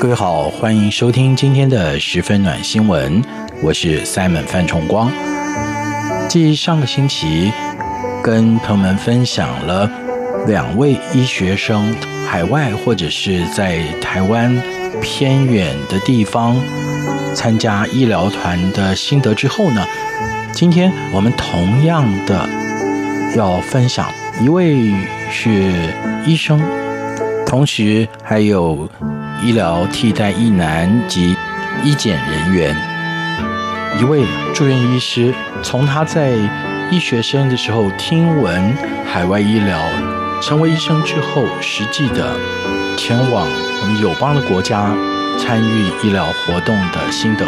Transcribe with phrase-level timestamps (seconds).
[0.00, 3.22] 各位好，欢迎收听今天的十分暖新闻，
[3.62, 5.12] 我是 Simon 范崇光。
[6.26, 7.52] 继上个星期
[8.22, 9.90] 跟朋友们分享了
[10.46, 11.94] 两位医学生
[12.26, 14.50] 海外或者是在台湾
[15.02, 16.56] 偏远的地方
[17.34, 19.86] 参加医疗团的心得之后呢，
[20.50, 22.48] 今天我们同样的
[23.36, 24.10] 要分享
[24.42, 24.94] 一位
[25.30, 25.92] 是
[26.24, 26.58] 医生，
[27.44, 28.88] 同时还有。
[29.42, 31.34] 医疗替代役男及
[31.82, 32.76] 医检人员，
[33.98, 34.22] 一位
[34.54, 36.32] 住院医师，从他在
[36.90, 39.80] 医学生的时候听闻海外医疗，
[40.42, 42.36] 成为医生之后，实际的
[42.98, 43.46] 前往
[43.82, 44.94] 我们友邦的国家
[45.38, 47.46] 参与医疗活动的心得。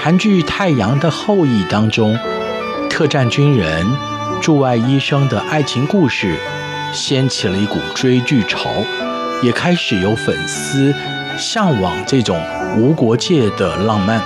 [0.00, 2.18] 韩剧《太阳的后裔》当中，
[2.88, 4.13] 特战军人。
[4.44, 6.36] 驻外医生的爱情故事，
[6.92, 8.68] 掀起了一股追剧潮，
[9.42, 10.94] 也开始有粉丝
[11.38, 12.38] 向往这种
[12.76, 14.20] 无国界的浪漫。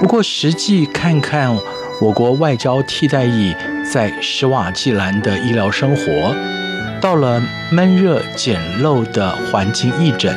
[0.00, 1.56] 不过，实际看看
[2.00, 3.54] 我国外交替代役
[3.88, 6.34] 在史瓦济兰的医疗生活，
[7.00, 10.36] 到了闷热简陋的环境义诊，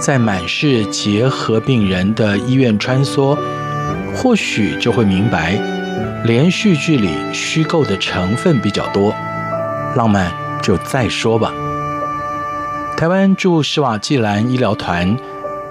[0.00, 3.36] 在满是结核病人的医院穿梭，
[4.14, 5.58] 或许就会明白。
[6.24, 9.14] 连续剧里虚构的成分比较多，
[9.96, 10.32] 浪漫
[10.62, 11.52] 就再说吧。
[12.96, 15.16] 台湾驻施瓦济兰医疗团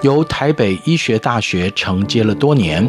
[0.01, 2.87] 由台北医学大学承接了多年，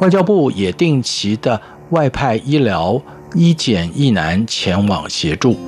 [0.00, 3.00] 外交部也定期的外派医疗
[3.34, 5.58] 医检一男前往协助。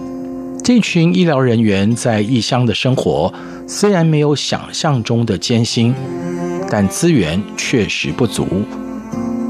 [0.62, 3.32] 这群医疗人员在异乡的生活
[3.66, 5.92] 虽然没有想象中的艰辛，
[6.70, 8.46] 但资源确实不足。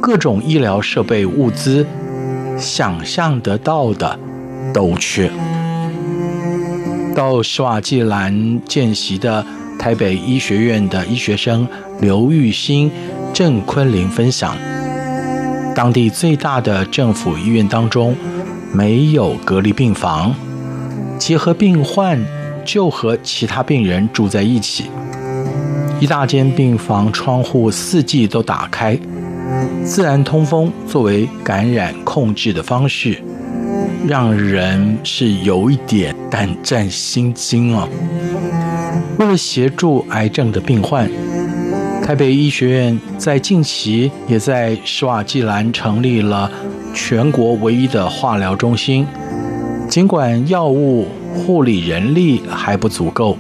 [0.03, 1.87] 各种医疗设备物资，
[2.59, 4.19] 想象得到的
[4.75, 5.31] 都缺。
[7.15, 9.47] 到施瓦济兰见习的
[9.79, 11.69] 台北医学院的医学生
[12.01, 12.91] 刘玉兴、
[13.33, 14.57] 郑坤林分享，
[15.73, 18.17] 当地最大的政府医院当中
[18.73, 20.35] 没有隔离病房，
[21.17, 22.21] 结核病患
[22.65, 24.87] 就和其他病人住在一起，
[26.01, 28.99] 一大间病房窗户四季都打开。
[29.85, 33.23] 自然通风作为感染控制的方式，
[34.07, 37.89] 让人是有一点胆战心惊啊。
[39.19, 41.09] 为了协助癌症的病患，
[42.03, 46.51] 台北医学院在近期也在施瓦济兰成立了
[46.95, 49.07] 全国唯一的化疗中心。
[49.89, 53.37] 尽管药物、护理人力还不足够，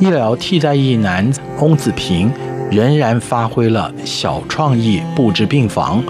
[0.00, 2.30] 医疗替代役男翁子平。
[2.70, 6.02] 仍然发挥了小创意布置病房，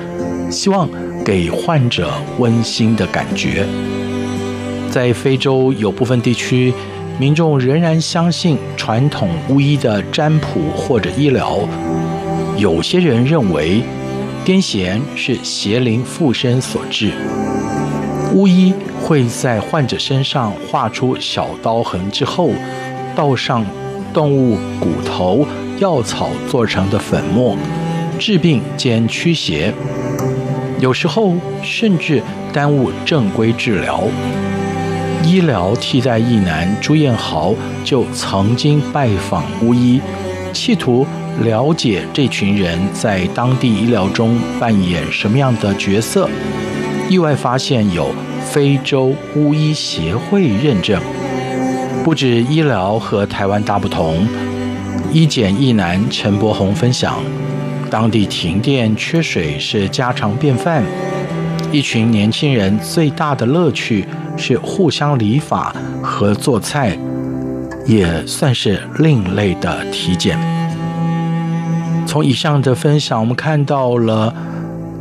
[0.50, 0.88] 希望
[1.24, 3.66] 给患者温馨的感觉。
[4.90, 6.72] 在非洲有部分地区，
[7.18, 11.58] 民众仍然相信传统巫医的占卜或者医疗。
[12.56, 13.82] 有些人认为
[14.44, 17.12] 癫痫是邪灵附身所致，
[18.32, 18.72] 巫医
[19.02, 22.50] 会在患者身上画出小刀痕之后，
[23.14, 23.64] 倒上
[24.14, 25.46] 动物骨头。
[25.78, 27.56] 药草做成的粉末，
[28.18, 29.72] 治病兼驱邪，
[30.80, 34.04] 有时候甚至耽误正规治疗。
[35.22, 40.00] 医疗替代役男朱彦豪就曾经拜访巫医，
[40.54, 41.06] 企图
[41.42, 46.28] 了解这群人在当地医疗中扮演什么样的角色。
[47.10, 48.08] 意外发现有
[48.44, 50.98] 非洲巫医协会认证，
[52.02, 54.26] 不止医疗和台湾大不同。
[55.16, 57.24] 一检役男陈柏宏分享，
[57.90, 60.84] 当地停电缺水是家常便饭。
[61.72, 64.04] 一群年轻人最大的乐趣
[64.36, 66.98] 是互相理发和做菜，
[67.86, 70.38] 也算是另类的体检。
[72.06, 74.34] 从以上的分享，我们看到了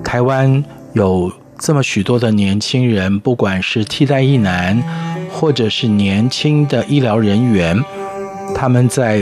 [0.02, 0.64] 台湾
[0.94, 1.30] 有
[1.60, 4.82] 这么许多的年轻人，不管是替代一男，
[5.30, 7.78] 或者是年轻的医疗人员，
[8.56, 9.22] 他们在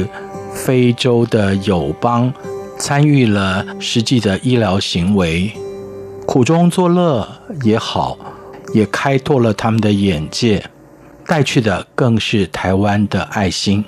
[0.54, 2.32] 非洲的友邦
[2.78, 5.52] 参与了实际的医疗行为，
[6.26, 7.28] 苦中作乐
[7.64, 8.18] 也好，
[8.74, 10.64] 也开拓了他们的眼界，
[11.26, 13.84] 带去的更是台湾的爱心。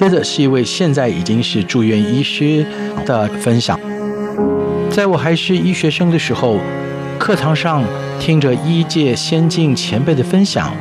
[0.00, 2.64] 接着是一位现在已经是住院医师
[3.04, 3.78] 的分享。
[4.90, 6.56] 在我还是医学生的时候，
[7.18, 7.84] 课堂上
[8.18, 10.74] 听着医界先进前辈的分享，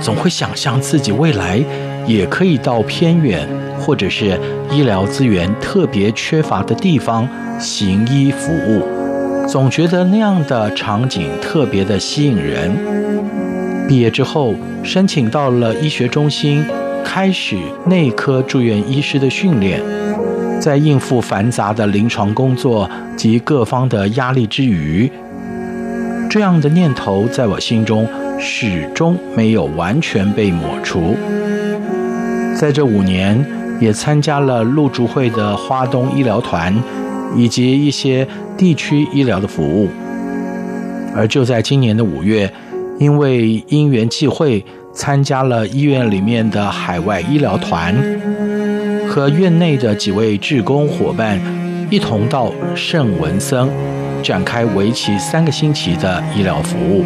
[0.00, 1.62] 总会想象自己未来
[2.06, 3.46] 也可以到偏远
[3.78, 4.40] 或者是
[4.70, 7.28] 医疗资源特别缺乏的地方
[7.60, 8.82] 行医服务，
[9.46, 12.74] 总觉得那样的场景特别的吸引人。
[13.86, 16.64] 毕业之后，申请到了医学中心。
[17.10, 17.56] 开始
[17.86, 19.80] 内科住院医师的训练，
[20.60, 25.10] 在应付繁杂的临床工作及各方的压力之余，
[26.28, 28.06] 这样的念头在我心中
[28.38, 31.16] 始终没有完全被抹除。
[32.54, 33.42] 在这五年，
[33.80, 36.76] 也参加了陆竹会的花东医疗团，
[37.34, 39.88] 以及一些地区医疗的服务。
[41.16, 42.52] 而就在今年的五月，
[42.98, 44.62] 因为因缘际会。
[44.98, 47.94] 参加了医院里面的海外医疗团，
[49.08, 51.40] 和院内的几位志工伙伴
[51.88, 53.70] 一同到圣文森
[54.24, 57.04] 展开为期三个星期的医疗服务。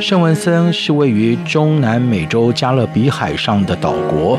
[0.00, 4.38] 圣文森是位于中南美洲加勒比海上的岛国，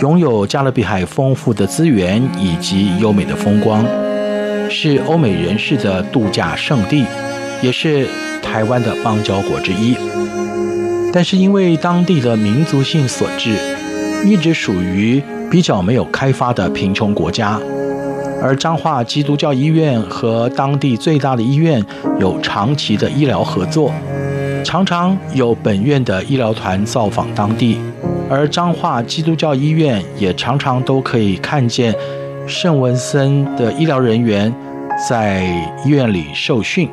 [0.00, 3.84] 拥有加勒比海丰富的资源以及优美的风光，
[4.70, 7.04] 是欧美人士的度假胜地，
[7.60, 8.06] 也是
[8.40, 9.96] 台湾的邦交国之一。
[11.14, 13.56] 但是因为当地的民族性所致，
[14.24, 17.56] 一直属于比较没有开发的贫穷国家，
[18.42, 21.80] 而彰化基督教医院和当地最大的医院
[22.18, 23.92] 有长期的医疗合作，
[24.64, 27.78] 常常有本院的医疗团造访当地，
[28.28, 31.94] 而彰化基督教医院也常常都可以看见
[32.44, 34.52] 圣文森的医疗人员
[35.08, 35.44] 在
[35.86, 36.88] 医院里受训。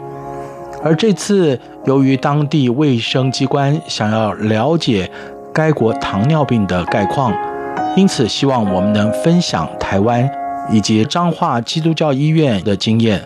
[0.83, 5.09] 而这次，由于当地卫生机关想要了解
[5.53, 7.31] 该国糖尿病的概况，
[7.95, 10.27] 因此希望我们能分享台湾
[10.71, 13.23] 以及彰化基督教医院的经验。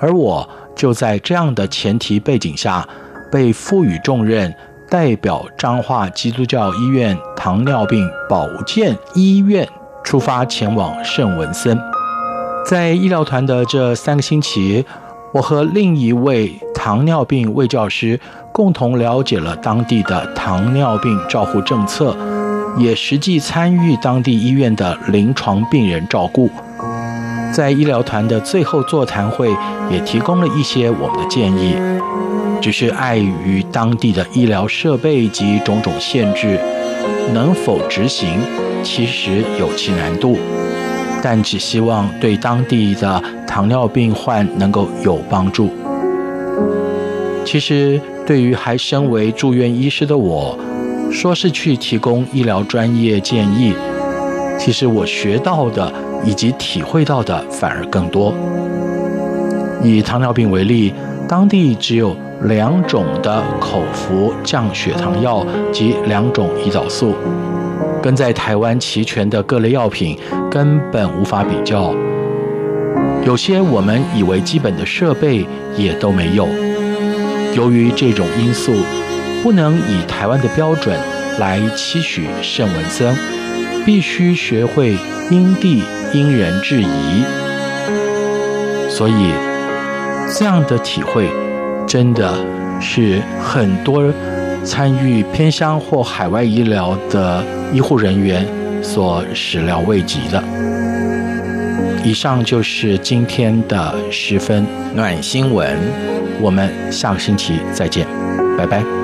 [0.00, 2.86] 而我就在这样的前提背景下，
[3.30, 4.52] 被赋予重任，
[4.88, 9.68] 代表彰化基督教医院糖尿病保健医院
[10.02, 11.78] 出发前往圣文森。
[12.66, 14.84] 在医疗团的这三个星期，
[15.32, 18.18] 我和另一位糖尿病卫教师
[18.52, 22.16] 共同了解了当地的糖尿病照护政策，
[22.78, 26.48] 也实际参与当地医院的临床病人照顾。
[27.52, 29.54] 在医疗团的最后座谈会，
[29.90, 31.76] 也提供了一些我们的建议。
[32.62, 36.58] 只是碍于当地的医疗设备及种种限制，
[37.34, 38.40] 能否执行，
[38.82, 40.38] 其实有其难度。
[41.22, 45.70] 但只希望对当地的糖尿病患能够有帮助。
[47.52, 50.56] 其实，对于还身为住院医师的我，
[51.10, 53.74] 说是去提供医疗专业建议，
[54.56, 55.92] 其实我学到的
[56.24, 58.32] 以及体会到的反而更多。
[59.82, 60.94] 以糖尿病为例，
[61.28, 67.16] 当地只有两种的口服降血糖药及两种胰岛素。
[68.00, 70.16] 跟在台湾齐全的各类药品
[70.48, 71.92] 根本无法比较，
[73.26, 75.44] 有些我们以为基本的设备
[75.76, 76.46] 也都没有。
[77.54, 78.72] 由于这种因素，
[79.42, 80.98] 不能以台湾的标准
[81.38, 83.16] 来期许圣文森，
[83.84, 84.96] 必须学会
[85.30, 87.24] 因地因人制宜。
[88.88, 89.32] 所以，
[90.36, 91.28] 这样的体会
[91.86, 92.34] 真的
[92.80, 94.12] 是很多
[94.64, 97.42] 参与偏乡或海外医疗的
[97.72, 98.46] 医护人员
[98.82, 100.69] 所始料未及的。
[102.02, 105.76] 以上就是今天的十分暖新闻，
[106.40, 108.06] 我们下个星期再见，
[108.56, 108.99] 拜拜。